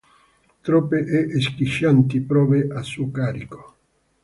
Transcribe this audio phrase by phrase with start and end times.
[0.61, 3.75] Troppe e schiaccianti prove a suo carico.